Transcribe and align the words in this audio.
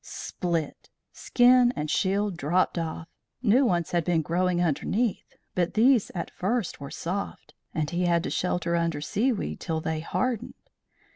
Split! 0.03 0.89
Skin 1.13 1.71
and 1.75 1.87
shield 1.91 2.35
dropped 2.35 2.79
off. 2.79 3.07
New 3.43 3.63
ones 3.67 3.91
had 3.91 4.03
been 4.03 4.23
growing 4.23 4.59
underneath, 4.59 5.35
but 5.53 5.75
these 5.75 6.09
at 6.15 6.31
first 6.31 6.79
were 6.81 6.89
soft, 6.89 7.53
and 7.71 7.91
he 7.91 8.07
had 8.07 8.23
to 8.23 8.31
shelter 8.31 8.75
under 8.75 8.99
seaweed 8.99 9.59
till 9.59 9.79
they 9.79 9.99
hardened. 9.99 10.55